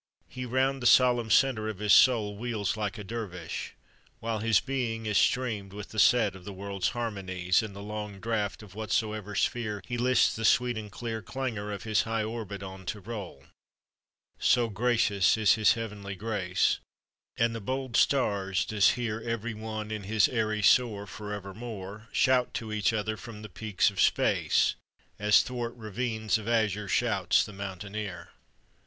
He 0.27 0.47
round 0.47 0.81
the 0.81 0.87
solemn 0.87 1.29
centre 1.29 1.69
of 1.69 1.77
his 1.77 1.93
soul 1.93 2.35
Wheels 2.35 2.75
like 2.75 2.97
a 2.97 3.03
dervish, 3.03 3.75
while 4.19 4.39
his 4.39 4.59
being 4.59 5.05
is 5.05 5.19
Streamed 5.19 5.73
with 5.73 5.89
the 5.89 5.99
set 5.99 6.35
of 6.35 6.43
the 6.43 6.51
world's 6.53 6.89
harmonies, 6.97 7.61
In 7.61 7.73
the 7.73 7.83
long 7.83 8.19
draft 8.19 8.63
of 8.63 8.73
whatsoever 8.73 9.35
sphere 9.35 9.79
He 9.85 9.99
lists 9.99 10.35
the 10.35 10.43
sweet 10.43 10.75
and 10.75 10.91
clear 10.91 11.21
Clangour 11.21 11.71
of 11.71 11.83
his 11.83 12.01
high 12.01 12.23
orbit 12.23 12.63
on 12.63 12.83
to 12.87 12.99
roll, 12.99 13.45
So 14.39 14.69
gracious 14.69 15.37
is 15.37 15.53
his 15.53 15.73
heavenly 15.73 16.15
grace; 16.15 16.79
And 17.37 17.53
the 17.53 17.61
bold 17.61 17.95
stars 17.95 18.65
does 18.65 18.93
hear, 18.93 19.19
Every 19.21 19.53
one 19.53 19.91
in 19.91 20.05
his 20.05 20.27
airy 20.27 20.63
soar, 20.63 21.05
For 21.05 21.31
evermore 21.31 22.07
Shout 22.11 22.55
to 22.55 22.73
each 22.73 22.91
other 22.91 23.17
from 23.17 23.43
the 23.43 23.49
peaks 23.49 23.91
of 23.91 24.01
space, 24.01 24.73
As 25.19 25.43
thwart 25.43 25.75
ravines 25.75 26.39
of 26.39 26.47
azure 26.47 26.87
shouts 26.87 27.45
the 27.45 27.53
mountaineer. 27.53 28.29